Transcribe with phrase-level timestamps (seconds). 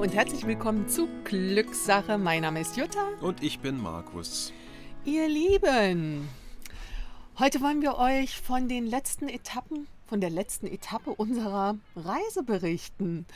[0.00, 2.16] und herzlich willkommen zu Glückssache.
[2.16, 3.06] Mein Name ist Jutta.
[3.20, 4.50] Und ich bin Markus.
[5.04, 6.26] Ihr Lieben,
[7.38, 13.26] heute wollen wir euch von den letzten Etappen, von der letzten Etappe unserer Reise berichten.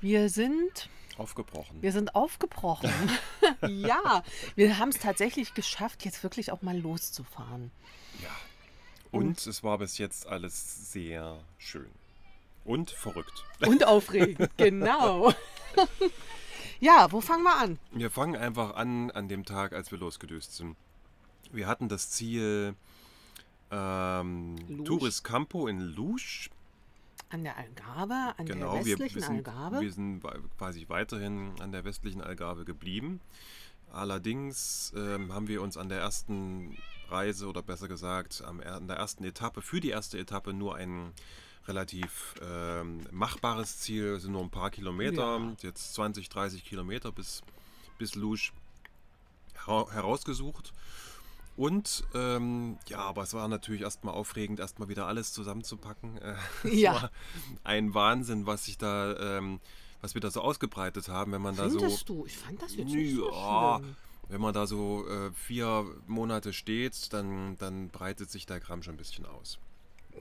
[0.00, 1.80] Wir sind Aufgebrochen.
[1.80, 2.90] wir sind aufgebrochen.
[3.68, 4.24] ja,
[4.56, 7.70] wir haben es tatsächlich geschafft, jetzt wirklich auch mal loszufahren.
[8.20, 8.30] Ja.
[9.12, 11.99] Und es war bis jetzt alles sehr schön.
[12.70, 13.44] Und verrückt.
[13.66, 15.32] Und aufregend, genau.
[16.80, 17.78] ja, wo fangen wir an?
[17.90, 20.76] Wir fangen einfach an an dem Tag, als wir losgedüst sind.
[21.50, 22.76] Wir hatten das Ziel
[23.72, 24.84] ähm.
[24.84, 26.48] Touris Campo in Lusch.
[27.30, 29.80] An der Algarve, an Genau, der westlichen wir, sind, Algarve.
[29.80, 30.22] wir sind
[30.56, 33.20] quasi weiterhin an der westlichen Algarve geblieben.
[33.92, 36.76] Allerdings ähm, haben wir uns an der ersten
[37.08, 41.12] Reise oder besser gesagt am, an der ersten Etappe, für die erste Etappe nur ein
[41.66, 45.52] relativ ähm, machbares Ziel, sind nur ein paar Kilometer, Ja.
[45.62, 47.42] jetzt 20, 30 Kilometer bis,
[47.98, 48.52] bis Lusch
[49.66, 50.72] hera- herausgesucht.
[51.56, 56.16] Und ähm, ja, aber es war natürlich erstmal aufregend, erstmal wieder alles zusammenzupacken.
[56.18, 56.34] Äh,
[56.70, 56.94] Ja.
[56.94, 57.10] war
[57.64, 59.60] ein Wahnsinn, was sich da, ähm,
[60.00, 61.78] was wir da so ausgebreitet haben, wenn man da so.
[61.78, 62.24] Findest du?
[62.24, 63.94] Ich fand das jetzt nicht so schlimm.
[64.28, 68.94] wenn man da so äh, vier Monate steht, dann, dann breitet sich der Kram schon
[68.94, 69.58] ein bisschen aus.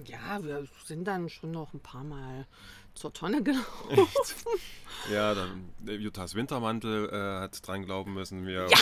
[0.05, 2.45] Ja, wir sind dann schon noch ein paar Mal
[2.95, 3.66] zur Tonne gelaufen.
[5.11, 8.45] Ja, dann äh, Juttas Wintermantel äh, hat dran glauben müssen.
[8.45, 8.77] Wir, Ja,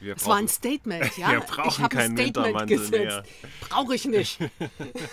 [0.00, 1.30] wir Das war ein brauchen- Statement, ja?
[1.32, 2.92] Wir brauchen keinen Statement Wintermantel gesetzt.
[2.92, 3.24] mehr.
[3.68, 4.38] Brauche ich nicht.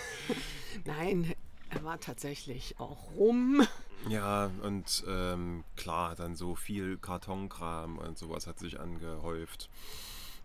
[0.84, 1.34] Nein,
[1.70, 3.66] er war tatsächlich auch rum.
[4.08, 9.70] Ja, und ähm, klar, dann so viel Kartonkram und sowas hat sich angehäuft.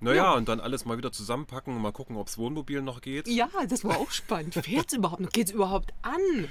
[0.02, 3.28] Naja, und dann alles mal wieder zusammenpacken und mal gucken, ob das Wohnmobil noch geht.
[3.28, 4.54] Ja, das war auch spannend.
[4.54, 5.30] Fährt es überhaupt noch?
[5.32, 6.48] Geht es überhaupt an?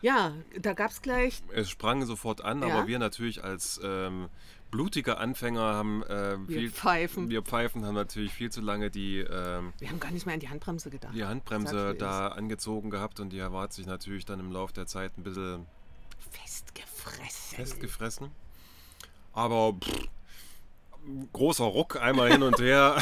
[0.00, 1.42] Ja, da gab es gleich.
[1.52, 2.74] Es sprang sofort an, Ja.
[2.74, 4.28] aber wir natürlich als ähm,
[4.70, 7.28] blutige Anfänger haben äh, Wir viel, pfeifen.
[7.30, 10.40] wir pfeifen haben natürlich viel zu lange die, ähm, Wir haben gar nicht mehr an
[10.40, 11.14] die Handbremse gedacht.
[11.14, 15.16] die Handbremse da angezogen gehabt und die hat sich natürlich dann im Laufe der Zeit
[15.18, 15.66] ein bisschen
[16.30, 17.56] Festgefressen.
[17.56, 18.30] festgefressen.
[19.34, 20.08] Aber pff,
[21.32, 22.96] großer Ruck einmal hin und her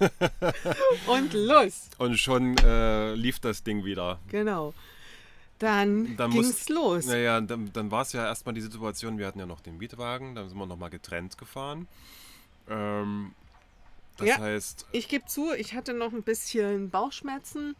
[1.06, 1.88] Und los.
[1.98, 4.18] und schon äh, lief das Ding wieder.
[4.28, 4.74] Genau.
[5.58, 7.06] Dann, Dann ging's muss- los.
[7.06, 10.34] Naja, dann, dann war es ja erstmal die Situation, wir hatten ja noch den Mietwagen,
[10.34, 11.86] dann sind wir nochmal getrennt gefahren.
[12.68, 13.32] Ähm,
[14.16, 14.38] das Ja.
[14.38, 17.76] heißt, Ich gebe zu, ich hatte noch ein bisschen Bauchschmerzen,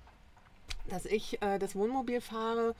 [0.89, 2.77] dass ich äh, das Wohnmobil fahre,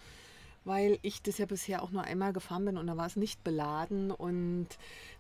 [0.65, 3.43] weil ich das ja bisher auch nur einmal gefahren bin und da war es nicht
[3.43, 4.69] beladen und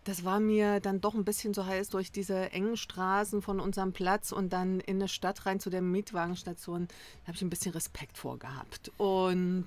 [0.04, 3.92] das war mir dann doch ein bisschen so heiß durch diese engen Straßen von unserem
[3.92, 6.88] Platz und dann in eine Stadt rein zu der Mietwagenstation.
[7.22, 9.66] Da habe ich ein bisschen Respekt vorgehabt und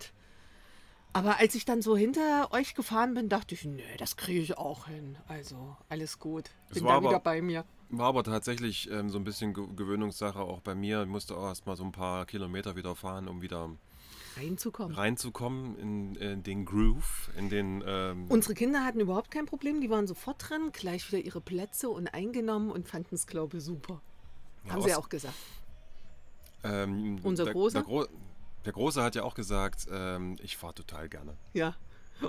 [1.13, 4.57] aber als ich dann so hinter euch gefahren bin, dachte ich, nö, das kriege ich
[4.57, 5.15] auch hin.
[5.29, 6.49] Also alles gut.
[6.73, 7.63] Bin da aber- wieder bei mir.
[7.89, 11.03] war aber tatsächlich ähm, so ein bisschen Ge Gewöhnungssache auch bei mir.
[11.03, 13.69] Ich musste auch erstmal so ein paar Kilometer wieder fahren, um wieder
[14.37, 14.95] Reinzukommen.
[14.95, 17.83] reinzukommen in, in den Groove, in den...
[17.85, 21.89] Ähm, Unsere Kinder hatten überhaupt kein Problem, die waren sofort drin, gleich wieder ihre Plätze
[21.89, 24.01] und eingenommen und fanden es, glaube ich, super.
[24.65, 25.35] Ja, Haben sie aus- auch gesagt.
[26.63, 27.79] ähm, Unser der, Großer?
[27.79, 28.05] Der, Gro
[28.65, 31.35] der Große hat ja auch gesagt, ähm, ich fahre total gerne.
[31.53, 31.75] Ja.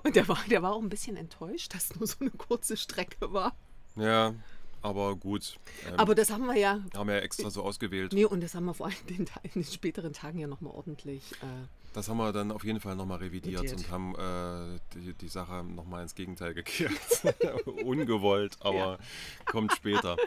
[0.02, 3.32] Und der war, der war auch ein bisschen enttäuscht, dass nur so eine kurze Strecke
[3.32, 3.54] war.
[3.94, 4.34] Ja,
[4.82, 5.58] aber gut.
[5.88, 6.80] Ähm, Aber das haben wir ja.
[6.94, 8.12] haben wir ja extra so ausgewählt.
[8.12, 10.74] Nee, und das haben wir vor allem in den, in den späteren Tagen ja nochmal
[10.74, 11.32] ordentlich.
[11.40, 13.78] Äh, Das haben wir dann auf jeden Fall nochmal revidiert Revidiert.
[13.78, 16.92] und haben äh, die, die Sache nochmal ins Gegenteil gekehrt.
[17.86, 18.98] Ungewollt, aber Ja.
[19.46, 20.18] kommt später.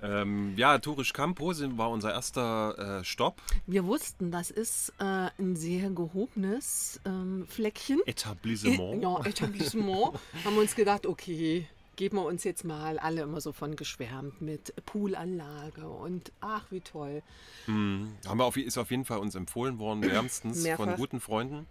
[0.00, 3.42] ähm, ja, Turisch Campo war unser erster äh, Stopp.
[3.66, 8.00] wir wussten, das ist äh, ein sehr gehobenes ähm, Fleckchen.
[8.06, 9.02] Etablissement.
[9.02, 10.12] Ja, Etablissement.
[10.44, 11.66] haben wir uns gedacht, okay,
[11.96, 16.80] geben wir uns jetzt mal alle immer so von geschwärmt mit Poolanlage und ach, wie
[16.80, 17.22] toll.
[17.66, 18.16] Mhm.
[18.26, 21.66] Haben wir auf, ist auf jeden Fall uns empfohlen worden, wärmstens von guten Freunden.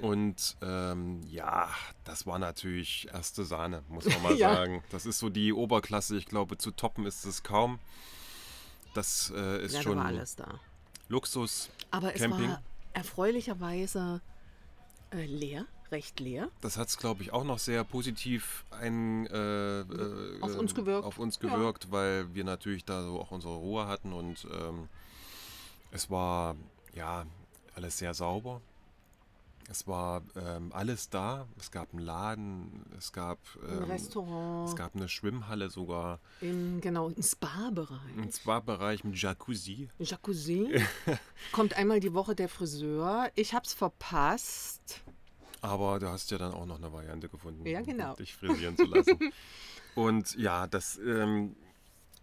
[0.00, 1.68] Und ähm, ja,
[2.04, 4.54] das war natürlich erste Sahne, muss man mal Ja.
[4.54, 4.84] sagen.
[4.90, 6.16] Das ist so die Oberklasse.
[6.16, 7.80] Ich glaube, zu toppen ist es kaum.
[8.94, 10.60] Das äh, ist Ja, da schon war alles da.
[11.08, 11.70] Luxus.
[11.90, 12.48] Aber es Camping.
[12.48, 12.62] war
[12.92, 14.20] erfreulicherweise
[15.10, 16.48] äh, leer, recht leer.
[16.60, 21.04] Das hat es, glaube ich, auch noch sehr positiv ein, äh, äh, Auf uns gewirkt.
[21.04, 21.48] Auf uns Ja.
[21.54, 24.88] gewirkt, weil wir natürlich da so auch unsere Ruhe hatten und ähm,
[25.90, 26.56] es war
[26.94, 27.26] ja
[27.74, 28.60] alles sehr sauber.
[29.70, 31.46] Es war ähm, alles da.
[31.58, 36.80] Es gab einen Laden, es gab, Ein ähm, Restaurant, es gab eine Schwimmhalle sogar, in,
[36.80, 38.00] genau, ein Spa-Bereich.
[38.16, 39.90] einen Spa-Bereich mit Jacuzzi.
[39.98, 40.82] Jacuzzi.
[41.52, 43.30] Kommt einmal die Woche der Friseur.
[43.34, 45.02] Ich hab's verpasst.
[45.60, 48.14] Aber du hast ja dann auch noch eine Variante gefunden, Ja, genau.
[48.14, 49.18] dich frisieren zu lassen.
[49.94, 51.56] Und ja, das ähm,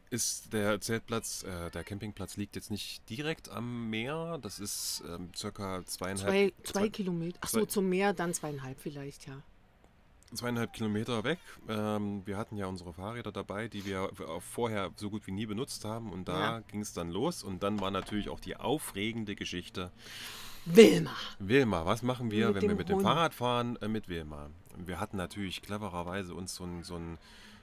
[0.09, 4.37] ist der Zeltplatz, äh, der Campingplatz liegt jetzt nicht direkt am Meer.
[4.41, 7.37] Das ist ähm, circa zweieinhalb, Zwei, zwei Kilometer.
[7.41, 9.41] Ach so, zwei- zum Meer dann zweieinhalb vielleicht, ja.
[10.33, 11.39] zweieinhalb Kilometer weg.
[11.67, 14.09] Ähm, wir hatten ja unsere Fahrräder dabei, die wir
[14.39, 16.13] vorher so gut wie nie benutzt haben.
[16.13, 16.59] Und da Ja.
[16.61, 17.43] ging es dann los.
[17.43, 19.91] Und dann war natürlich auch die aufregende Geschichte.
[20.65, 21.11] Wilma.
[21.39, 23.05] Wilma, was machen wir, Mit wenn wir mit dem Hund.
[23.05, 24.49] Fahrrad fahren äh, mit Wilma?
[24.77, 27.17] Wir hatten natürlich clevererweise uns so ein, so ein,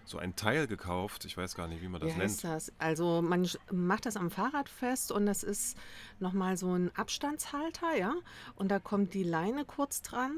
[0.05, 1.25] so ein Teil gekauft.
[1.25, 2.31] Ich weiß gar nicht, wie man das Wie nennt.
[2.31, 2.73] heißt das?
[2.79, 5.77] Also man macht das am Fahrrad fest und das ist
[6.21, 8.15] nochmal so ein Abstandshalter, ja.
[8.55, 10.33] Und da kommt die Leine kurz dran,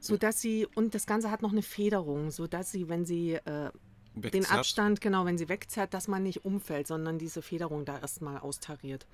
[0.00, 3.70] sodass sie, und das Ganze hat noch eine Federung, sodass sie, wenn sie äh,
[4.16, 4.58] den Wegzerrt.
[4.58, 9.06] Abstand, genau, wenn sie wegzerrt, dass man nicht umfällt, sondern diese Federung da erstmal austariert.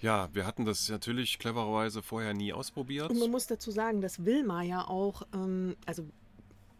[0.00, 3.10] Ja, wir hatten das natürlich clevererweise vorher nie ausprobiert.
[3.10, 6.04] Und man muss dazu sagen, dass Wilma ja auch, ähm, also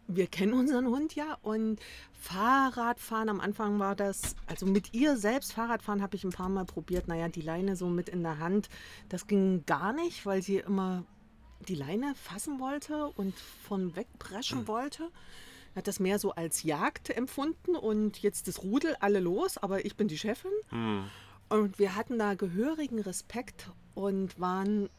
[0.07, 1.79] wir kennen unseren Hund ja und
[2.13, 6.65] Fahrradfahren am Anfang war das, also mit ihr selbst Fahrradfahren habe ich ein paar Mal
[6.65, 7.07] probiert.
[7.07, 8.69] Naja, die Leine so mit in der Hand,
[9.09, 11.03] das ging gar nicht, weil sie immer
[11.67, 13.35] die Leine fassen wollte und
[13.67, 15.09] von wegpreschen wollte.
[15.75, 19.95] Hat das mehr so als Jagd empfunden und jetzt das Rudel, alle los, aber ich
[19.95, 20.51] bin die Chefin.
[20.69, 21.05] Hm.
[21.49, 24.89] Und wir hatten da gehörigen Respekt und waren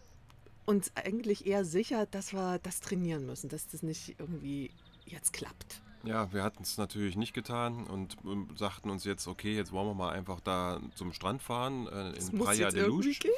[0.67, 4.70] uns eigentlich eher sicher, dass wir das trainieren müssen, dass das nicht irgendwie
[5.05, 5.82] jetzt klappt.
[6.05, 9.87] Ja, wir hatten es natürlich nicht getan und ähm, sagten uns jetzt, okay, jetzt wollen
[9.88, 13.31] wir mal einfach da zum Strand fahren äh, Das in muss Praia de gehen.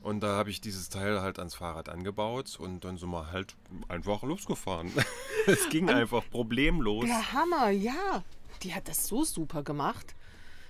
[0.00, 3.56] Und da habe ich dieses Teil halt ans Fahrrad angebaut und dann sind wir halt
[3.88, 4.92] einfach losgefahren.
[5.46, 7.04] es ging einfach problemlos.
[7.06, 8.22] Der Hammer, ja.
[8.62, 10.14] Die hat das so super gemacht.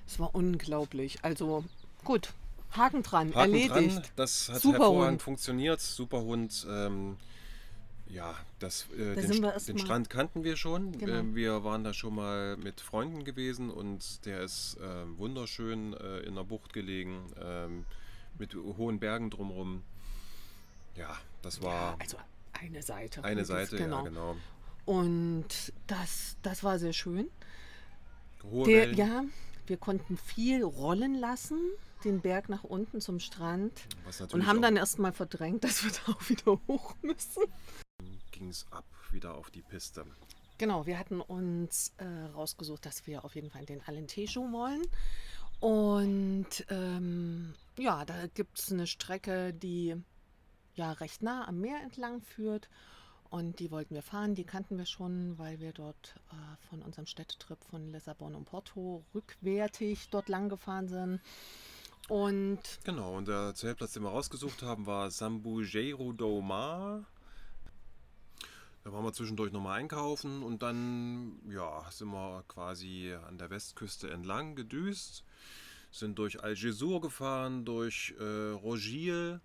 [0.06, 1.18] Es war unglaublich.
[1.22, 1.64] Also
[2.04, 2.32] gut,
[2.70, 3.96] Haken dran, Haken erledigt.
[3.96, 5.22] Dran, das hat Super hervorragend Hund.
[5.22, 5.80] funktioniert.
[5.80, 6.66] Super Hund.
[6.68, 7.16] Ähm,
[8.08, 10.96] ja, das, äh, Da den, den Strand kannten wir schon.
[10.98, 11.12] Genau.
[11.12, 16.20] Ähm, wir waren da schon mal mit Freunden gewesen und der ist ähm, wunderschön äh,
[16.20, 17.84] in der Bucht gelegen, ähm,
[18.38, 19.82] mit hohen Bergen drumherum.
[20.96, 22.16] Ja, das war Ja, also
[22.52, 23.22] eine Seite.
[23.24, 24.36] eine Das- Seite, ja genau.
[24.84, 27.28] Und das, das war sehr schön.
[28.42, 28.96] Hohe Der, Wellen.
[28.96, 29.24] ja,
[29.66, 31.58] wir konnten viel rollen lassen,
[32.04, 33.72] den Berg nach unten zum Strand.
[34.32, 37.42] Und haben dann erstmal verdrängt, dass wir da auch wieder hoch müssen.
[38.30, 40.04] ging es ab wieder auf die Piste.
[40.58, 44.82] Genau, wir hatten uns äh, rausgesucht, dass wir auf jeden Fall den Alentejo wollen.
[45.60, 49.96] Und ähm, ja, da gibt es eine Strecke, die
[50.74, 52.68] ja recht nah am Meer entlang führt.
[53.30, 57.04] Und die wollten wir fahren, die kannten wir schon, weil wir dort äh, von unserem
[57.04, 61.20] Städtetrip von Lissabon und Porto rückwärtig dort lang gefahren sind.
[62.08, 67.04] Und Genau, und der Zeltplatz, den wir rausgesucht haben, war Sambujeiro do Mar.
[68.82, 74.10] Da waren wir zwischendurch nochmal einkaufen und dann ja, sind wir quasi an der Westküste
[74.10, 75.24] entlang gedüst,
[75.90, 79.40] sind durch Algesur gefahren, durch äh, Rogil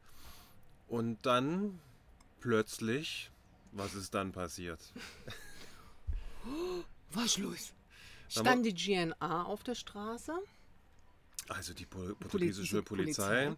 [0.88, 1.80] und dann
[2.40, 3.32] plötzlich,
[3.72, 4.80] was ist dann passiert?
[7.12, 7.74] was los?
[8.30, 10.34] Stand die GNA auf der Straße?
[11.48, 13.46] Also die Pol- portugiesische Polizei.
[13.48, 13.58] Polizei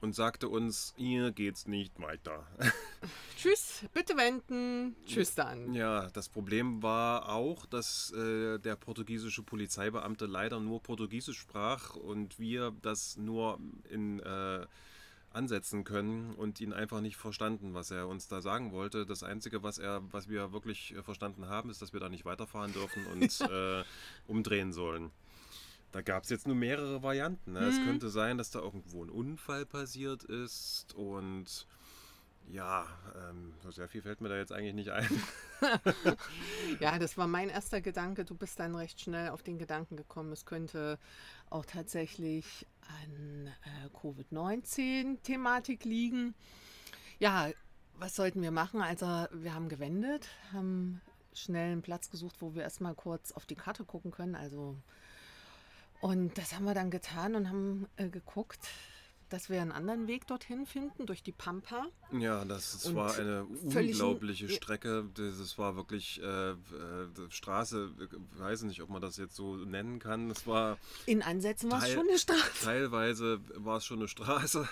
[0.00, 2.46] und sagte uns, hier geht's nicht weiter.
[3.36, 4.96] Tschüss, bitte wenden.
[5.06, 5.74] Tschüss dann.
[5.74, 12.38] Ja, das Problem war auch, dass äh, der portugiesische Polizeibeamte leider nur Portugiesisch sprach und
[12.38, 14.66] wir das nur in äh,
[15.30, 19.06] Ansätzen können und ihn einfach nicht verstanden, was er uns da sagen wollte.
[19.06, 22.24] Das Einzige, was er, was wir wirklich äh, verstanden haben, ist, dass wir da nicht
[22.24, 23.84] weiterfahren dürfen und äh,
[24.26, 25.10] umdrehen sollen.
[25.92, 27.52] Da gab es jetzt nur mehrere Varianten.
[27.52, 27.60] Ne?
[27.60, 31.66] Es könnte sein, dass da irgendwo ein Unfall passiert ist und
[32.50, 35.08] ja, ähm, so sehr viel fällt mir da jetzt eigentlich nicht ein.
[36.78, 38.24] Ja, das war mein erster Gedanke.
[38.24, 41.00] Du bist dann recht schnell auf den Gedanken gekommen, es könnte
[41.50, 46.34] auch tatsächlich an äh, Covid-19-Thematik liegen.
[47.18, 47.48] Ja,
[47.98, 48.80] was sollten wir machen?
[48.80, 51.00] Also wir haben gewendet, haben
[51.32, 54.36] schnell einen Platz gesucht, wo wir erstmal kurz auf die Karte gucken können.
[54.36, 54.76] Also
[56.00, 58.60] und das haben wir dann getan und haben äh, geguckt,
[59.28, 61.86] dass wir einen anderen Weg dorthin finden, durch die Pampa.
[62.12, 64.48] Ja, das, Und war eine unglaubliche.
[64.48, 65.04] Strecke.
[65.14, 66.56] Das war wirklich äh, äh,
[67.28, 70.30] Straße, ich weiß nicht, ob man das jetzt so nennen kann.
[70.30, 72.64] Es war In Ansätzen war es schon eine Straße.
[72.64, 74.66] teilweise war es schon eine Straße.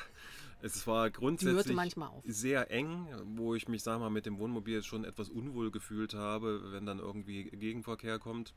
[0.63, 1.77] Es war grundsätzlich
[2.25, 3.07] sehr eng,
[3.37, 6.99] wo ich mich, sag mal, mit dem Wohnmobil schon etwas unwohl gefühlt habe, wenn dann
[6.99, 8.55] irgendwie Gegenverkehr kommt.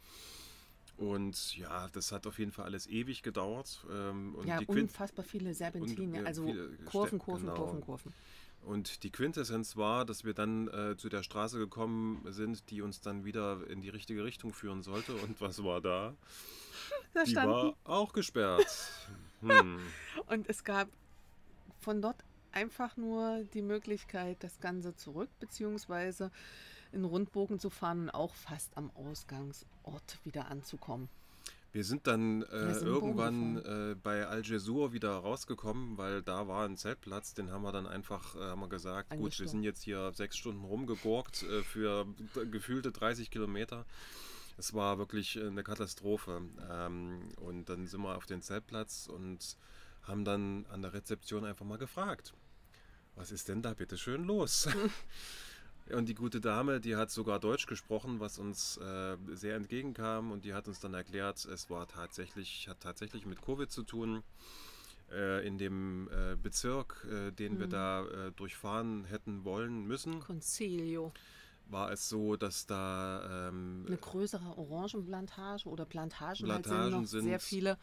[0.99, 3.85] Und ja, das hat auf jeden Fall alles ewig gedauert.
[3.89, 7.55] Ähm, und Ja, unfassbar viele Serpentinen, äh, also viele Kurven, Kurven, genau.
[7.57, 8.13] Kurven, Kurven.
[8.63, 12.99] Und die Quintessenz war, dass wir dann äh, zu der Straße gekommen sind, die uns
[12.99, 15.13] dann wieder in die richtige Richtung führen sollte.
[15.15, 16.15] Und was war da?
[17.13, 18.65] Da die standen- war auch gesperrt.
[19.41, 19.79] Hm.
[20.27, 20.89] Und es gab
[21.79, 26.29] von dort einfach nur die Möglichkeit, das Ganze zurück, beziehungsweise
[26.91, 31.09] in Rundbogen zu fahren und auch fast am Ausgangsort wieder anzukommen.
[31.71, 36.77] Wir sind dann äh, sind irgendwann äh, bei Algesur wieder rausgekommen, weil da war ein
[36.77, 40.11] Zeltplatz, den haben wir dann einfach, äh, haben wir gesagt, gut, wir sind jetzt hier
[40.13, 42.07] sechs Stunden rumgegurkt äh, für
[42.49, 43.85] gefühlte 30 Kilometer.
[44.57, 46.41] Es war wirklich äh, eine Katastrophe.
[46.71, 49.55] Ähm, und dann sind wir auf den Zeltplatz und
[50.03, 52.33] haben dann an der Rezeption einfach mal gefragt,
[53.15, 54.67] was ist denn da bitte schön los?
[55.93, 60.45] Und die gute Dame, die hat sogar Deutsch gesprochen, was uns äh, sehr entgegenkam und
[60.45, 64.23] die hat uns dann erklärt, es war tatsächlich, hat tatsächlich mit Covid zu tun.
[65.11, 67.71] Äh, in dem äh, Bezirk, äh, den wir Mhm.
[67.71, 71.11] da äh, durchfahren hätten wollen müssen, Concilio,
[71.65, 77.07] war es so, dass da ähm, eine größere Orangenplantage oder Plantagen, halt Plantagen sind noch
[77.07, 77.77] sind- sehr viele.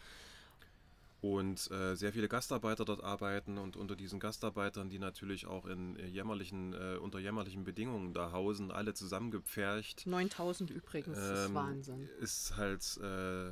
[1.34, 5.96] Und äh, sehr viele Gastarbeiter dort arbeiten und unter diesen Gastarbeitern, die natürlich auch in
[5.96, 10.06] äh, jämmerlichen, äh, unter jämmerlichen Bedingungen da hausen, alle zusammengepfercht.
[10.06, 12.08] 9000 übrigens, das ist ähm, Wahnsinn.
[12.20, 13.50] Ist halt äh,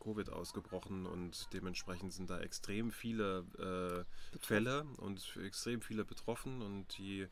[0.00, 6.98] Covid ausgebrochen und dementsprechend sind da extrem viele äh, Fälle und extrem viele betroffen und
[6.98, 7.26] die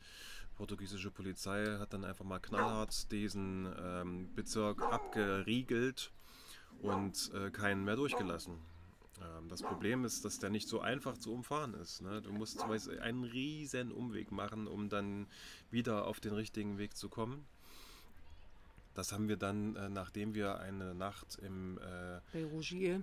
[0.55, 6.11] portugiesische Polizei hat dann einfach mal knallhart diesen ähm, Bezirk abgeriegelt
[6.81, 8.59] und äh, keinen mehr durchgelassen.
[9.21, 12.01] Ähm, das Problem ist, dass der nicht so einfach zu umfahren ist.
[12.01, 12.21] Ne?
[12.21, 15.27] Du musst weißt, du, einen riesen Umweg machen, um dann
[15.71, 17.45] wieder auf den richtigen Weg zu kommen.
[18.93, 23.01] Das haben wir dann, äh, nachdem wir eine Nacht im, äh, Bei Rougier.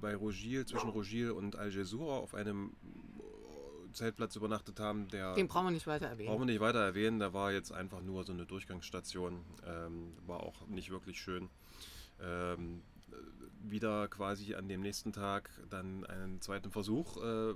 [0.00, 2.72] bei Rogil, zwischen Rogil und Algesur auf einem
[3.18, 6.28] äh, Zeltplatz übernachtet haben, der Den brauchen wir nicht weiter erwähnen.
[6.30, 10.40] brauchen wir nicht weiter erwähnen, da war jetzt einfach nur so eine Durchgangsstation, ähm, war
[10.40, 11.50] auch nicht wirklich schön.
[12.22, 12.97] Ähm, äh,
[13.62, 17.54] wieder quasi an dem nächsten Tag dann einen zweiten Versuch äh,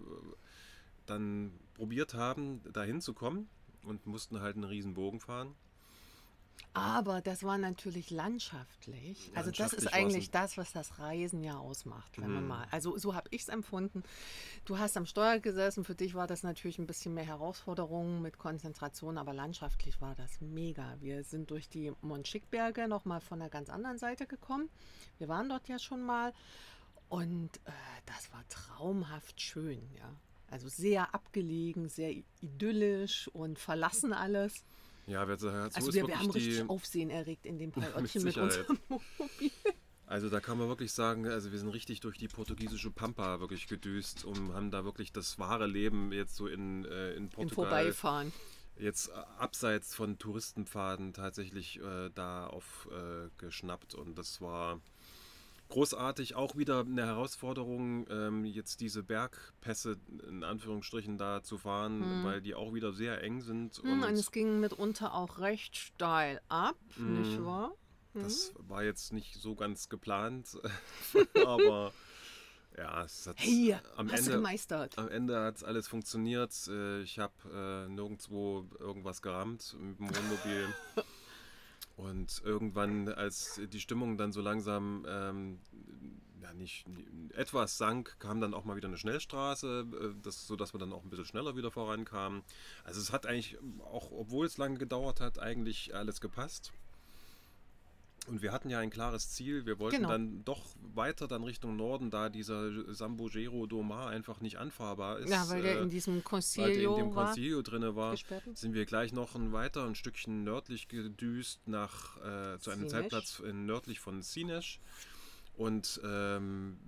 [1.06, 3.48] dann probiert haben, dahin zu kommen
[3.84, 5.54] und mussten halt einen riesen Bogen fahren.
[6.74, 9.30] Aber das war natürlich landschaftlich.
[9.34, 12.48] Also das Landschaftlich ist eigentlich das, was das Reisen ja ausmacht, wenn man Mhm.
[12.48, 12.66] mal.
[12.70, 14.02] Also so habe ich es empfunden.
[14.64, 18.38] Du hast am Steuer gesessen, für dich war das natürlich ein bisschen mehr Herausforderung mit
[18.38, 20.96] Konzentration, aber landschaftlich war das mega.
[21.00, 24.70] Wir sind durch die Montschickberge nochmal von der ganz anderen Seite gekommen.
[25.18, 26.32] Wir waren dort ja schon mal
[27.10, 27.70] und äh,
[28.06, 30.10] das war traumhaft schön, ja.
[30.50, 32.12] Also sehr abgelegen, sehr
[32.42, 34.64] idyllisch und verlassen alles.
[35.06, 38.34] Ja, wer, so Also wir, wir haben die, richtig Aufsehen erregt in dem Palottchen mit,
[38.34, 38.68] Sicherheit.
[38.68, 39.50] unserem Wohnmobil.
[40.06, 43.66] Also da kann man wirklich sagen, also wir sind richtig durch die portugiesische Pampa wirklich
[43.66, 47.94] gedüst und haben da wirklich das wahre Leben jetzt so in, äh, in Im Portugal
[47.94, 48.32] Vorbeifahren.
[48.76, 53.94] jetzt äh, abseits von Touristenpfaden tatsächlich äh, da aufgeschnappt äh, geschnappt.
[53.94, 54.80] und das war
[55.72, 56.34] großartig.
[56.36, 59.96] Auch wieder eine Herausforderung, ähm, jetzt diese Bergpässe
[60.28, 63.78] in Anführungsstrichen da zu fahren, weil die auch wieder sehr eng sind.
[63.82, 67.20] Hm, und es ging mitunter auch recht steil ab, Mhm.
[67.20, 67.72] nicht wahr?
[68.14, 70.58] Das war jetzt nicht so ganz geplant,
[71.46, 71.92] aber
[72.76, 74.98] ja, es hat Hey, am hast Ende, gemeistert.
[74.98, 76.52] am Ende hat alles funktioniert.
[76.68, 80.68] Äh, Ich habe äh, nirgendwo irgendwas gerammt mit dem Wohnmobil.
[81.96, 85.60] Und irgendwann, als die Stimmung dann so langsam ähm,
[86.42, 86.86] ja, nicht,
[87.34, 91.04] etwas sank, kam dann auch mal wieder eine Schnellstraße, äh, das, sodass wir dann auch
[91.04, 92.42] ein bisschen schneller wieder vorankamen.
[92.84, 96.72] Also es hat eigentlich, auch obwohl es lange gedauert hat, eigentlich alles gepasst.
[98.28, 99.66] Und wir hatten ja ein klares Ziel.
[99.66, 100.08] Wir wollten Genau.
[100.10, 100.62] dann doch
[100.94, 105.28] weiter dann Richtung Norden, da dieser Sambogero Domar einfach nicht anfahrbar ist.
[105.28, 107.26] Ja, weil der äh, in diesem der in Concilio dem war.
[107.26, 108.16] Concilio drin war,
[108.54, 112.90] sind wir gleich noch ein weiter, ein Stückchen nördlich gedüst nach äh, zu einem Sines.
[112.92, 114.78] Zeltplatz in, nördlich von Sines.
[115.56, 116.78] Und ähm,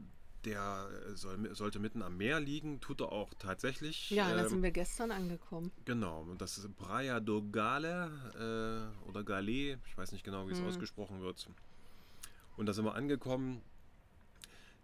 [0.44, 4.10] der soll, sollte mitten am Meer liegen, tut er auch tatsächlich.
[4.10, 5.72] Ja, da ähm, sind wir gestern angekommen.
[5.84, 8.10] Genau, und das ist Praia do Gale
[9.04, 10.66] äh, oder Gale, ich weiß nicht genau, wie es Hm.
[10.66, 11.48] ausgesprochen wird.
[12.56, 13.62] Und da sind wir angekommen.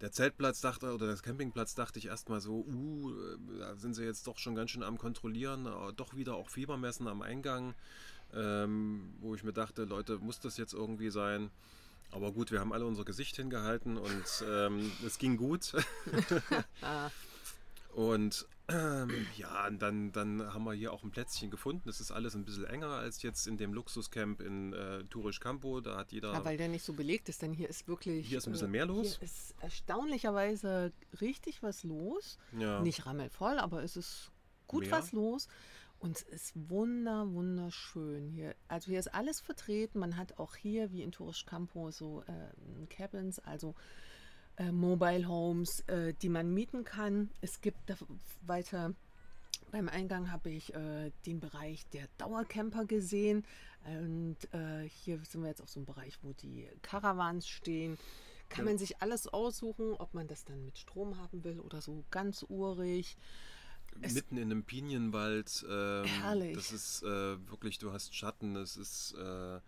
[0.01, 3.13] Der Zeltplatz dachte, oder das Campingplatz dachte ich erstmal so, uh,
[3.59, 7.07] da sind sie jetzt doch schon ganz schön am Kontrollieren, äh, doch wieder auch Fiebermessen
[7.07, 7.75] am Eingang,
[8.33, 11.51] ähm, wo ich mir dachte, Leute, muss das jetzt irgendwie sein?
[12.13, 15.73] Aber gut, wir haben alle unser Gesicht hingehalten und ähm, es ging gut.
[17.95, 21.89] Und ähm, ja, und dann, dann haben wir hier auch ein Plätzchen gefunden.
[21.89, 25.81] Es ist alles ein bisschen enger als jetzt in dem Luxuscamp in äh, Turisch Campo.
[25.81, 26.33] Da hat jeder.
[26.33, 28.29] ja, weil der nicht so belegt ist, denn hier ist wirklich.
[28.29, 29.17] Hier ist ein bisschen äh, mehr los.
[29.19, 32.39] Hier ist erstaunlicherweise richtig was los.
[32.57, 34.31] ja, Nicht rammelvoll, aber es ist
[34.69, 34.93] gut Mehr.
[34.93, 35.49] was los.
[36.01, 38.55] Und es ist wunder, wunderschön hier.
[38.69, 39.99] Also hier ist alles vertreten.
[39.99, 43.75] Man hat auch hier, wie in Turisch Campo, so äh, Cabins, also
[44.57, 47.31] äh, Mobile Homes, äh, die man mieten kann.
[47.43, 47.97] Es gibt da
[48.47, 48.95] weiter
[49.71, 53.45] beim Eingang habe ich äh, den Bereich der Dauercamper gesehen.
[53.85, 57.99] Und äh, hier sind wir jetzt auf so einem Bereich, wo die Caravans stehen.
[58.49, 58.73] Kann ja.
[58.73, 62.45] man sich alles aussuchen, ob man das dann mit Strom haben will oder so ganz
[62.49, 63.17] urig.
[64.03, 65.65] Es Mitten in einem Pinienwald.
[65.69, 66.55] Ähm, herrlich.
[66.55, 69.61] Das ist äh, wirklich, du hast Schatten, es ist äh,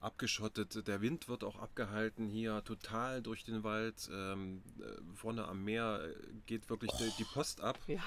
[0.00, 0.86] abgeschottet.
[0.86, 4.08] Der Wind wird auch abgehalten hier total durch den Wald.
[4.12, 6.14] Ähm, äh, vorne am Meer äh,
[6.46, 6.98] geht wirklich oh.
[6.98, 7.78] die, die, Post ab.
[7.86, 8.02] Ja.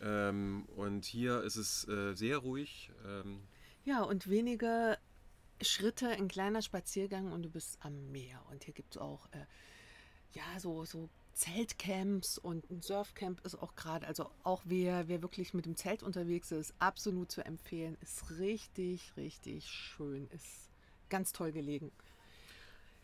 [0.00, 2.90] Ähm, und hier ist es äh, sehr ruhig.
[3.06, 3.40] Ähm,
[3.84, 4.98] ja, und wenige
[5.62, 8.42] Schritte, ein kleiner Spaziergang und du bist am Meer.
[8.50, 9.46] Und hier gibt es auch äh,
[10.32, 15.52] ja, so, so Zeltcamps und ein Surfcamp ist auch gerade, also auch wer, wer wirklich
[15.52, 17.98] mit dem Zelt unterwegs ist, absolut zu empfehlen.
[18.00, 20.28] Ist richtig, richtig schön.
[20.30, 20.70] Ist
[21.10, 21.92] ganz toll gelegen.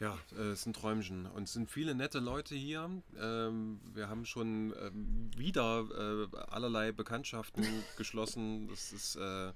[0.00, 1.26] Ja, äh, es ist ein Träumchen.
[1.26, 2.90] Und es sind viele nette Leute hier.
[3.20, 5.84] Ähm, wir haben schon ähm, wieder
[6.32, 7.64] äh, allerlei Bekanntschaften
[7.98, 8.66] geschlossen.
[8.68, 9.52] Das ist äh,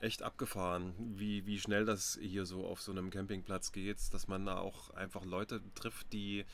[0.00, 4.46] echt abgefahren, wie, wie schnell das hier so auf so einem Campingplatz geht, dass man
[4.46, 6.46] da auch einfach Leute trifft, die,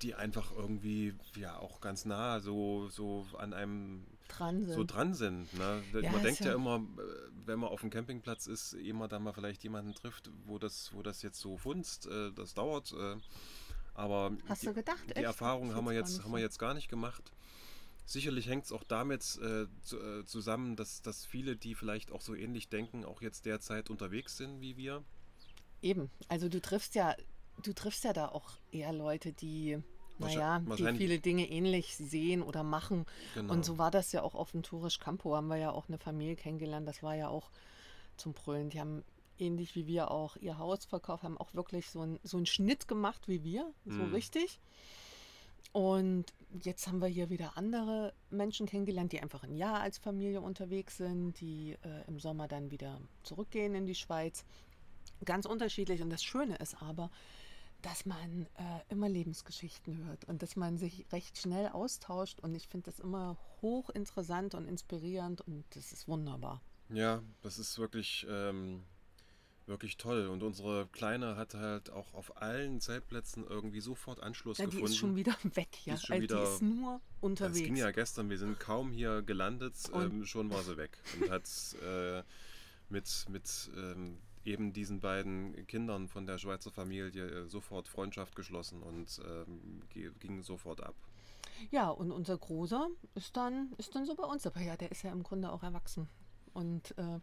[0.00, 4.74] die einfach irgendwie ja auch ganz nah so, so an einem dran sind.
[4.74, 5.82] So dran sind ne?
[6.00, 7.02] ja, man denkt ja, ja, immer, äh,
[7.46, 11.02] wenn man auf dem Campingplatz ist, immer da mal vielleicht jemanden trifft, wo das, wo
[11.02, 12.92] das jetzt so funzt, äh, das dauert.
[12.92, 13.16] Äh,
[13.94, 16.88] aber Hast die, du gedacht, die Erfahrung haben wir, jetzt, haben wir jetzt gar nicht
[16.88, 17.32] gemacht.
[18.04, 22.20] Sicherlich hängt es auch damit äh, zu, äh, zusammen, dass, dass viele, die vielleicht auch
[22.20, 25.04] so ähnlich denken, auch jetzt derzeit unterwegs sind wie wir.
[25.82, 27.14] Eben, also du triffst ja,
[27.62, 29.78] du triffst ja da auch eher Leute, die,
[30.18, 33.06] naja, die viele Dinge ähnlich sehen oder machen.
[33.34, 33.52] Genau.
[33.52, 35.98] Und so war das ja auch auf dem Tourisch Campo, haben wir ja auch eine
[35.98, 37.50] Familie kennengelernt, das war ja auch
[38.16, 38.70] zum Brüllen.
[38.70, 39.04] Die haben
[39.38, 42.88] ähnlich wie wir auch ihr Haus verkauft, haben auch wirklich so, ein, so einen Schnitt
[42.88, 44.14] gemacht wie wir, so mm.
[44.14, 44.60] richtig.
[45.72, 46.26] Und
[46.62, 50.98] jetzt haben wir hier wieder andere Menschen kennengelernt, die einfach ein Jahr als Familie unterwegs
[50.98, 54.44] sind, die äh, im Sommer dann wieder zurückgehen in die Schweiz.
[55.24, 56.02] Ganz unterschiedlich.
[56.02, 57.10] Und das Schöne ist aber,
[57.82, 62.40] dass man äh, immer Lebensgeschichten hört und dass man sich recht schnell austauscht.
[62.40, 66.62] Und ich finde das immer hochinteressant und inspirierend und das ist wunderbar.
[66.88, 68.84] Ja, das ist wirklich ähm,
[69.66, 70.28] wirklich toll.
[70.28, 74.86] Und unsere Kleine hat halt auch auf allen Zeltplätzen irgendwie sofort Anschluss ja, gefunden.
[74.86, 75.94] Die ist schon wieder weg, ja.
[75.94, 77.58] Die ist, schon also wieder, die ist nur unterwegs.
[77.58, 80.98] Das ging ja gestern, wir sind kaum hier gelandet, ähm, schon war sie weg.
[81.20, 81.48] Und hat
[81.82, 82.22] äh,
[82.88, 88.82] mit, mit ähm, eben diesen beiden Kindern von der Schweizer Familie äh, sofort Freundschaft geschlossen
[88.82, 89.82] und ähm,
[90.18, 90.94] ging sofort ab.
[91.70, 94.46] Ja, und unser Großer ist dann, ist dann so bei uns.
[94.46, 96.08] Aber ja, der ist ja im Grunde auch erwachsen.
[96.54, 97.20] Und äh,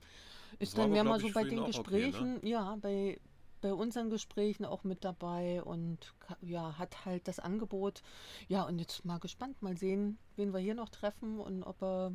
[0.60, 2.50] ist dann mehr mal so bei den Gesprächen, okay, ne?
[2.50, 3.20] ja, bei,
[3.62, 8.02] bei unseren Gesprächen auch mit dabei und ja, hat halt das Angebot.
[8.48, 12.12] Ja, und jetzt mal gespannt, mal sehen, wen wir hier noch treffen und ob er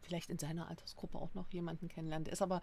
[0.00, 2.28] vielleicht in seiner Altersgruppe auch noch jemanden kennenlernt.
[2.28, 2.60] Ist aber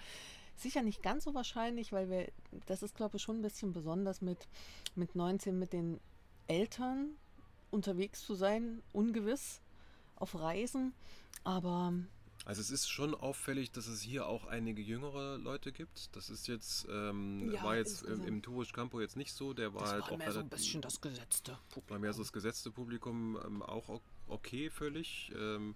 [0.55, 2.31] sicher nicht ganz so wahrscheinlich, weil wir,
[2.65, 4.47] das ist glaube ich schon ein bisschen besonders mit,
[4.95, 5.99] mit 19 mit den
[6.47, 7.11] Eltern
[7.71, 9.61] unterwegs zu sein, ungewiss
[10.15, 10.93] auf Reisen.
[11.43, 11.93] Aber
[12.45, 16.13] also es ist schon auffällig, dass es hier auch einige jüngere Leute gibt.
[16.15, 19.53] Das ist jetzt, ähm, ja, war jetzt im, im Tourisch Campo jetzt nicht so.
[19.53, 21.89] Der war das halt war auch mehr so ein bisschen das gesetzte Publikum.
[21.89, 25.31] War mehr so das gesetzte Publikum ähm, auch okay völlig.
[25.37, 25.75] Ähm,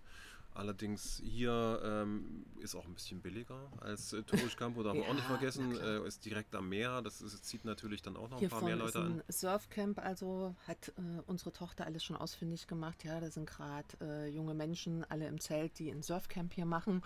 [0.58, 4.24] Allerdings hier ähm, ist auch ein bisschen billiger als äh,
[4.58, 5.78] Campo, darf man ja, auch nicht vergessen.
[5.80, 8.64] Äh, ist direkt am Meer, das, ist, zieht natürlich dann auch noch hier ein paar
[8.64, 9.24] mehr Leute an.
[9.28, 13.04] Surfcamp, also hat äh, unsere Tochter alles schon ausfindig gemacht.
[13.04, 17.04] Ja, da sind gerade äh, junge Menschen, alle im Zelt, die ein Surfcamp hier machen.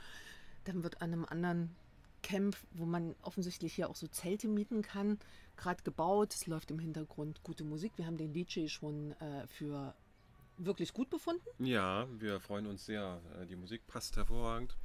[0.64, 1.76] Dann wird an einem anderen
[2.24, 5.20] Camp, wo man offensichtlich hier auch so Zelte mieten kann,
[5.58, 6.34] gerade gebaut.
[6.34, 7.92] Es läuft im Hintergrund gute Musik.
[7.98, 9.94] Wir haben den DJ schon äh, für
[10.58, 11.48] wirklich gut befunden?
[11.60, 13.22] Ja, wir freuen uns sehr.
[13.40, 14.76] Äh, die Musik passt hervorragend.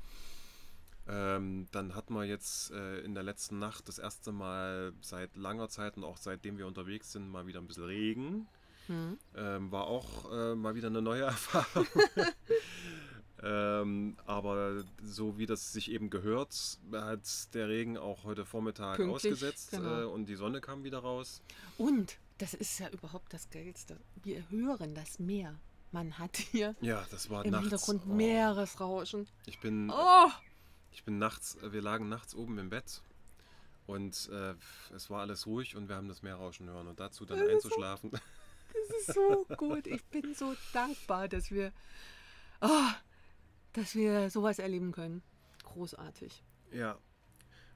[1.08, 5.68] Ähm, dann hatten wir jetzt äh, in der letzten Nacht das erste Mal seit langer
[5.68, 8.48] Zeit und auch seitdem wir unterwegs sind, mal wieder ein bisschen Regen.
[8.88, 9.18] Hm.
[9.36, 11.86] Ähm, war auch äh, mal wieder eine neue Erfahrung.
[13.42, 19.32] ähm, aber so wie das sich eben gehört, hat der Regen auch heute Vormittag Pünktlich,
[19.32, 20.02] ausgesetzt genau.
[20.02, 21.40] äh, und die Sonne kam wieder raus.
[21.78, 23.98] Und das ist ja überhaupt das Geilste.
[24.22, 25.58] Wir hören das Meer.
[25.92, 28.12] Man hat hier ja, das war im nachts, Hintergrund oh.
[28.12, 29.28] Meeresrauschen.
[29.46, 30.30] Ich bin, oh.
[30.92, 33.02] ich bin nachts, wir lagen nachts oben im Bett
[33.86, 34.54] und äh,
[34.94, 38.10] es war alles ruhig und wir haben das Meerrauschen hören und dazu dann das einzuschlafen.
[38.10, 38.18] So,
[38.74, 39.86] das ist so gut.
[39.86, 41.72] Ich bin so dankbar, dass wir,
[42.60, 42.90] oh,
[43.72, 45.22] dass wir sowas erleben können.
[45.62, 46.42] großartig.
[46.72, 46.98] Ja,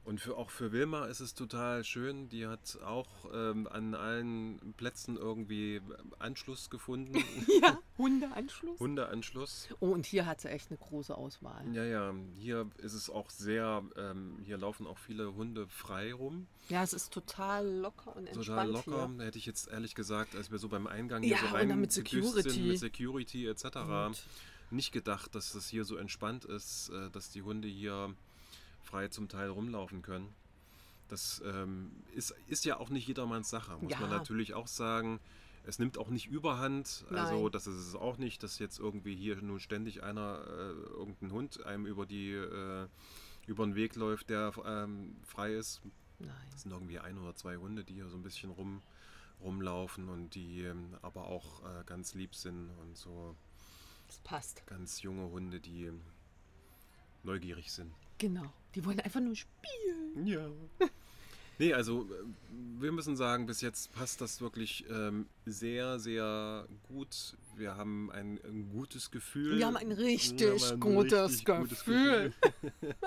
[0.04, 2.28] und für, auch für Wilma ist es total schön.
[2.28, 5.80] Die hat auch ähm, an allen Plätzen irgendwie
[6.18, 7.14] Anschluss gefunden.
[7.62, 8.80] ja, Hundeanschluss.
[8.80, 9.68] Hundeanschluss.
[9.80, 11.64] Oh, und hier hat sie echt eine große Auswahl.
[11.72, 12.14] Ja, ja.
[12.38, 16.46] Hier ist es auch sehr, ähm, hier laufen auch viele Hunde frei rum.
[16.68, 18.46] Ja, es ist total locker und entspannt.
[18.46, 19.10] Total locker.
[19.16, 19.26] Hier.
[19.26, 21.80] Hätte ich jetzt ehrlich gesagt, als wir so beim Eingang Ja, hier so und rein
[21.80, 22.50] mit Security.
[22.50, 23.64] sind, mit Security etc.
[23.76, 24.22] Und-
[24.72, 28.14] Nicht gedacht, dass das hier so entspannt ist, äh, dass die Hunde hier
[28.90, 30.28] frei zum Teil rumlaufen können.
[31.08, 34.16] Das ähm, ist, ist ja auch nicht jedermanns Sache, muss man Ja.
[34.18, 35.20] natürlich auch sagen.
[35.64, 37.04] Es nimmt auch nicht überhand.
[37.10, 37.52] Also Nein.
[37.52, 41.64] das ist es auch nicht, dass jetzt irgendwie hier nun ständig einer, äh, irgendein Hund
[41.64, 42.86] einem über die äh,
[43.46, 45.80] über den Weg läuft, der ähm, frei ist.
[46.18, 46.30] Nein.
[46.54, 48.80] Es sind irgendwie ein oder zwei Hunde, die hier so ein bisschen rum,
[49.40, 53.34] rumlaufen und die ähm, aber auch äh, ganz lieb sind und so
[54.06, 54.64] Das passt.
[54.66, 55.90] ganz junge Hunde, die
[57.22, 57.92] neugierig sind.
[58.18, 58.52] Genau.
[58.74, 60.26] Die wollen einfach nur spielen.
[60.26, 60.48] Ja.
[61.60, 62.24] Nee, also äh,
[62.80, 67.36] wir müssen sagen, bis jetzt passt das wirklich ähm, sehr, sehr gut.
[67.54, 69.58] Wir haben ein, ein gutes Gefühl.
[69.58, 72.32] Wir haben ein richtig haben ein gutes richtig gutes Gefühl.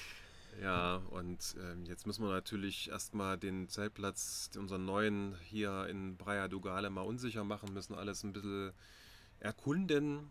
[0.62, 6.48] ja, und ähm, jetzt müssen wir natürlich erstmal den Zeltplatz, unseren neuen hier in Praia
[6.48, 8.72] Dugale mal unsicher machen, müssen alles ein bisschen
[9.38, 10.30] erkunden.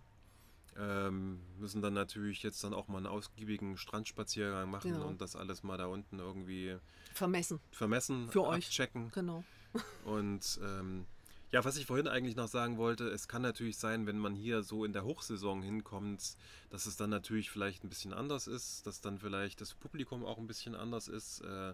[0.79, 5.07] Ähm, müssen dann natürlich jetzt dann auch mal einen ausgiebigen Strandspaziergang machen Genau.
[5.07, 6.77] und das alles mal da unten irgendwie
[7.13, 7.59] Vermessen.
[7.71, 8.67] vermessen, Für euch.
[8.67, 9.09] abchecken.
[9.11, 9.43] Genau.
[10.05, 11.05] Und ähm,
[11.51, 14.63] ja, was ich vorhin eigentlich noch sagen wollte, es kann natürlich sein, wenn man hier
[14.63, 16.35] so in der Hochsaison hinkommt,
[16.69, 20.37] dass es dann natürlich vielleicht ein bisschen anders ist, dass dann vielleicht das Publikum auch
[20.37, 21.41] ein bisschen anders ist.
[21.41, 21.73] Äh,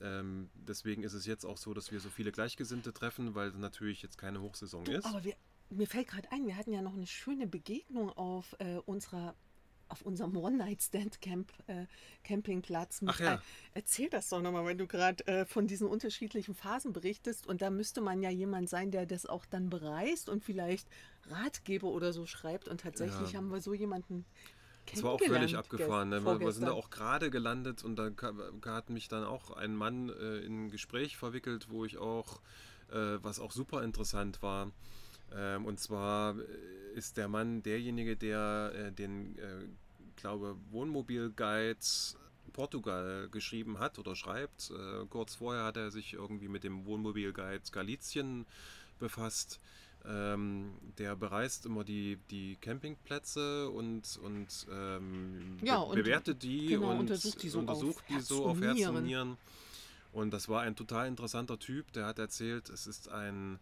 [0.00, 4.02] ähm, deswegen ist es jetzt auch so, dass wir so viele Gleichgesinnte treffen, weil natürlich
[4.02, 5.04] jetzt keine Hochsaison Du, ist.
[5.04, 5.34] aber wir,
[5.70, 9.34] mir fällt gerade ein, wir hatten ja noch eine schöne Begegnung auf äh, unserer
[9.90, 11.86] auf unserem One-Night-Stand-Camp, äh,
[12.22, 13.00] Campingplatz.
[13.06, 13.34] Ach ja.
[13.34, 13.38] Äh,
[13.74, 17.46] erzähl das doch nochmal, wenn du gerade äh, von diesen unterschiedlichen Phasen berichtest.
[17.46, 20.88] Und da müsste man ja jemand sein, der das auch dann bereist und vielleicht
[21.28, 22.68] Ratgeber oder so schreibt.
[22.68, 23.38] Und tatsächlich Ja.
[23.38, 24.24] haben wir so jemanden
[24.92, 26.08] Das war auch völlig abgefahren.
[26.08, 26.24] Ne?
[26.24, 28.10] Wir, wir sind da auch gerade gelandet und da
[28.66, 32.40] hat mich dann auch ein Mann äh, in ein Gespräch verwickelt, wo ich auch,
[32.90, 34.70] äh, was auch super interessant war.
[35.34, 36.44] Ähm, und zwar äh,
[36.94, 39.64] ist der Mann derjenige, der äh, den, äh,
[40.16, 41.76] glaube Wohnmobilguide
[42.52, 44.70] Portugal geschrieben hat oder schreibt.
[44.70, 48.44] Äh, kurz vorher hat er sich irgendwie mit dem Wohnmobilguide Galizien
[48.98, 49.60] befasst.
[50.06, 56.92] Ähm, der bereist immer die, die Campingplätze und, und, ähm, Ja, und- bewertet die genau,
[56.92, 59.00] und untersucht die so untersucht auf die Herz so und auf Herz und.
[59.02, 59.36] Nieren.
[60.12, 63.58] Und das war ein total interessanter Typ, der hat erzählt, es ist ein,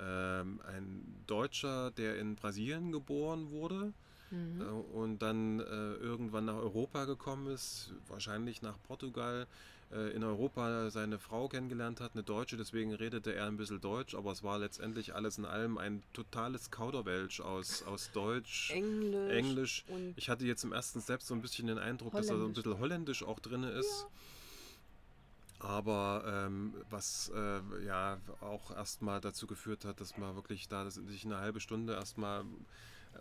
[0.00, 3.92] ähm, ein Deutscher, der in Brasilien geboren wurde
[4.30, 4.60] Mhm.
[4.60, 9.46] äh, und dann äh, irgendwann nach Europa gekommen ist, wahrscheinlich nach Portugal,
[9.92, 14.14] äh, in Europa seine Frau kennengelernt hat, eine Deutsche, deswegen redete er ein bisschen Deutsch,
[14.14, 19.30] aber es war letztendlich alles in allem ein totales Kauderwelsch aus, aus Deutsch, Englisch.
[19.30, 19.84] Englisch.
[20.16, 22.52] Ich hatte jetzt im ersten Step so ein bisschen den Eindruck, dass da so ein
[22.52, 24.06] bisschen Holländisch auch drin ist.
[25.60, 31.24] Aber ähm, was äh, ja auch erstmal dazu geführt hat, dass man wirklich da sich
[31.24, 32.44] eine halbe Stunde erstmal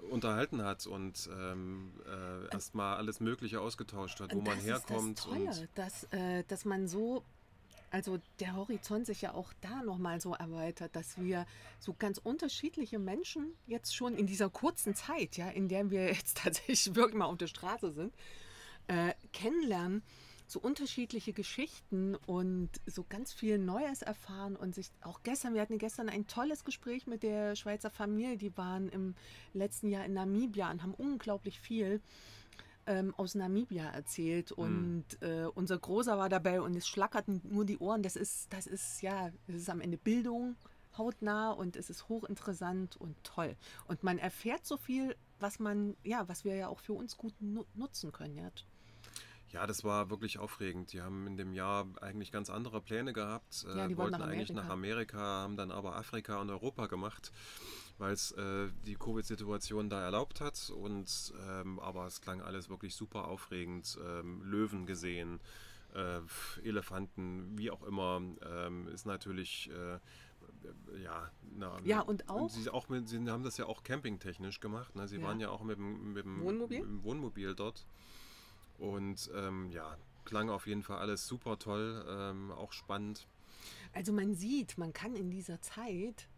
[0.09, 5.17] unterhalten hat und ähm, äh, erstmal alles Mögliche ausgetauscht hat, wo man das herkommt.
[5.17, 7.23] Das Tolle, und dass, äh, dass man so,
[7.91, 11.45] also der Horizont sich ja auch da nochmal so erweitert, dass wir
[11.79, 16.37] so ganz unterschiedliche Menschen jetzt schon in dieser kurzen Zeit, ja, in der wir jetzt
[16.43, 18.13] tatsächlich wirklich mal auf der Straße sind,
[18.87, 20.03] äh, kennenlernen,
[20.49, 25.77] so unterschiedliche Geschichten und so ganz viel Neues erfahren und sich auch gestern, wir hatten
[25.77, 29.15] gestern ein tolles Gespräch mit der Schweizer Familie, die waren im
[29.53, 32.01] letzten Jahr in Namibia und haben unglaublich viel
[32.87, 37.77] ähm, aus Namibia erzählt und äh, unser Großer war dabei und es schlackerten nur die
[37.77, 38.01] Ohren.
[38.01, 40.55] Das ist, das ist ja, das ist am Ende Bildung
[40.97, 43.55] hautnah und es ist hochinteressant und toll.
[43.85, 47.33] Und man erfährt so viel, was man, ja, was wir ja auch für uns gut
[47.39, 48.35] nu nutzen können.
[48.35, 48.49] Ja.
[49.51, 50.93] Ja, das war wirklich aufregend.
[50.93, 53.63] Die haben in dem Jahr eigentlich ganz andere Pläne gehabt.
[53.67, 56.85] Ja, äh, die wollten wollten nach eigentlich nach Amerika, haben dann aber Afrika und Europa
[56.87, 57.31] gemacht,
[57.97, 60.69] weil es äh, die Covid-Situation da erlaubt hat.
[60.75, 63.97] Und ähm, aber es klang alles wirklich super aufregend.
[64.05, 65.39] Ähm, Löwen gesehen,
[65.95, 66.19] äh,
[66.63, 69.99] Elefanten, wie auch immer, ähm, ist natürlich äh,
[71.03, 74.95] ja, na, Ja, und auch- sie, auch mit, sie haben das ja auch campingtechnisch gemacht.
[74.95, 75.07] Ne?
[75.07, 75.23] Sie Ja.
[75.23, 76.79] waren ja auch mit dem, mit dem Wohnmobil?
[76.79, 77.85] Mit dem Wohnmobil dort.
[78.79, 83.27] Und ähm, ja, klang auf jeden Fall alles super toll, ähm, auch spannend.
[83.93, 86.29] Also man sieht, man kann in dieser Zeit,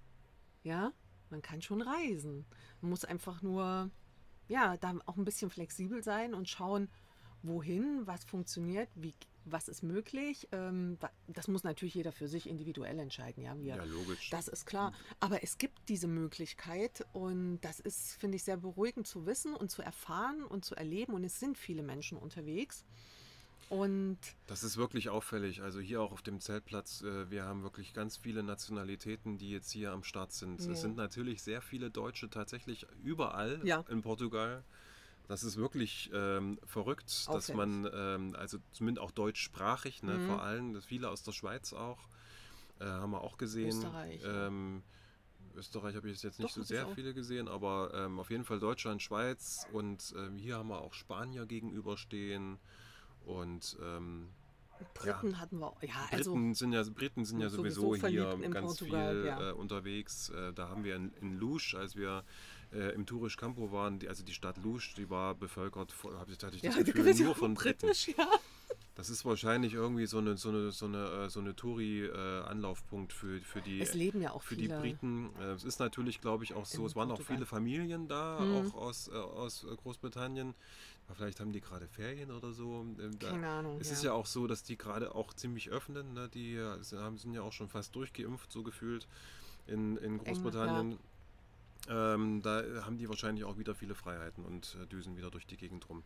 [0.63, 0.91] ja,
[1.29, 2.45] man kann schon reisen.
[2.81, 3.89] Man muss einfach nur,
[4.47, 6.89] ja, da auch ein bisschen flexibel sein und schauen,
[7.43, 9.13] wohin, was funktioniert, wie,
[9.45, 10.47] was ist möglich.
[10.51, 13.43] Ähm, das muss natürlich jeder für sich individuell entscheiden.
[13.43, 14.29] Ja, wir, ja logisch.
[14.29, 14.93] Das ist klar.
[15.19, 19.71] Aber es gibt diese Möglichkeit und das ist, finde ich, sehr beruhigend zu wissen und
[19.71, 21.13] zu erfahren und zu erleben.
[21.13, 22.85] Und es sind viele Menschen unterwegs.
[23.71, 25.61] Und das ist wirklich auffällig.
[25.61, 29.71] Also hier auch auf dem Zeltplatz, äh, wir haben wirklich ganz viele Nationalitäten, die jetzt
[29.71, 30.59] hier am Start sind.
[30.59, 30.71] Ja.
[30.71, 33.85] Es sind natürlich sehr viele Deutsche tatsächlich überall ja.
[33.87, 34.65] in Portugal.
[35.31, 37.47] Das ist wirklich ähm, verrückt, Auffällig.
[37.47, 40.27] dass man, ähm, also zumindest auch deutschsprachig, ne, mhm.
[40.27, 42.09] vor allem, dass viele aus der Schweiz auch,
[42.81, 43.69] äh, haben wir auch gesehen.
[43.69, 44.21] Österreich.
[44.25, 44.83] Ähm,
[45.55, 48.59] Österreich habe ich jetzt nicht Doch, so sehr viele gesehen, aber ähm, auf jeden Fall
[48.59, 52.59] Deutschland, Schweiz und ähm, hier haben wir auch Spanier gegenüberstehen.
[53.23, 54.27] Und ähm,
[54.93, 55.81] Briten ja, hatten wir auch.
[55.81, 59.49] Ja, also Briten sind ja, Briten sind ja sowieso, sowieso hier ganz Portugal, viel ja.
[59.49, 60.29] äh, unterwegs.
[60.29, 62.23] Äh, da haben wir in, in Lusch, als wir
[62.73, 66.43] äh, im Tourisch Campo waren, die, also die Stadt Lusch, die war bevölkert, habe ich,
[66.43, 67.91] hatte ich das ja, Gefühl, nur von Briten.
[68.17, 68.27] Ja.
[69.01, 73.41] Das ist wahrscheinlich irgendwie so eine, so eine, so eine, äh, so eine Touri-Anlaufpunkt für,
[73.41, 73.81] für die.
[73.81, 74.75] Es leben ja auch für viele.
[74.75, 75.31] die Briten.
[75.39, 76.85] Äh, es ist natürlich, glaube ich, auch so.
[76.85, 77.33] Es waren Portugal.
[77.33, 78.57] auch viele Familien da, hm.
[78.57, 80.53] auch aus, aus Großbritannien.
[81.15, 82.85] Vielleicht haben die gerade Ferien oder so.
[82.99, 83.79] Ähm, Keine Ahnung.
[83.81, 83.93] Es ja.
[83.93, 86.13] ist ja auch so, dass die gerade auch ziemlich öffnen.
[86.13, 86.29] Ne?
[86.29, 89.07] Die sind ja auch schon fast durchgeimpft, so gefühlt
[89.65, 90.99] in, in Großbritannien.
[91.89, 95.57] Ähm, da haben die wahrscheinlich auch wieder viele Freiheiten und äh, düsen wieder durch die
[95.57, 96.03] Gegend rum.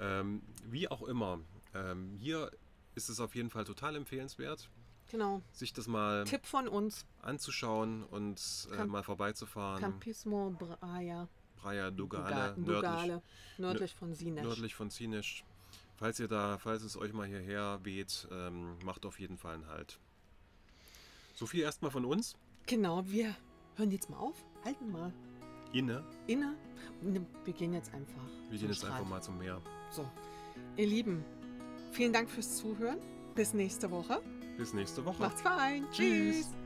[0.00, 1.40] Ähm, wie auch immer,
[1.74, 2.50] ähm, hier
[2.94, 4.68] ist es auf jeden Fall total empfehlenswert.
[5.10, 5.40] Genau.
[5.52, 9.80] Sich das mal Tipp von uns anzuschauen und äh, mal vorbeizufahren.
[9.80, 11.28] Campismo Braia.
[11.56, 13.22] Praia Dugale, Dugale nördlich,
[13.58, 14.44] nördlich von Sines.
[14.44, 15.42] Nördlich von Sines.
[15.96, 19.66] Falls ihr da, falls es euch mal hierher weht, ähm, macht auf jeden Fall einen
[19.66, 19.98] Halt.
[21.34, 22.36] So viel erstmal von uns.
[22.66, 23.34] Genau, wir
[23.76, 25.12] hören jetzt mal auf, halten mal.
[25.72, 26.04] Inne.
[26.26, 26.56] Inne.
[27.44, 28.22] Wir gehen jetzt einfach.
[28.50, 28.94] Wir gehen jetzt Strand.
[28.94, 29.60] einfach mal zum Meer.
[29.90, 30.08] So.
[30.76, 31.24] Ihr Lieben,
[31.90, 32.98] vielen Dank fürs Zuhören.
[33.34, 34.20] Bis nächste Woche.
[34.56, 35.22] Bis nächste Woche.
[35.22, 35.86] Macht's fein.
[35.92, 36.46] Tschüss.
[36.48, 36.57] Tschüss.